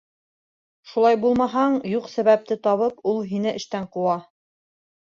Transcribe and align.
Шулай 0.93 1.19
булмаһаң, 1.25 1.77
юҡ 1.91 2.09
сәбәпте 2.17 2.59
табып 2.67 3.07
ул 3.13 3.25
һине 3.35 3.57
эштән 3.63 3.89
ҡыуа. 3.97 4.23